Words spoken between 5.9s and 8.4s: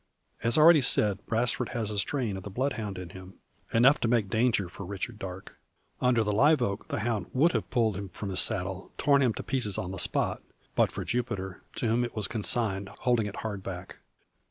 Under the live oak the hound would have pulled him from his